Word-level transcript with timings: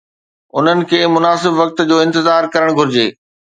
انهن 0.57 0.81
کي 0.93 1.01
مناسب 1.15 1.53
وقت 1.61 1.77
جو 1.93 1.97
انتظار 2.07 2.43
ڪرڻ 2.57 2.77
گهرجي. 2.81 3.07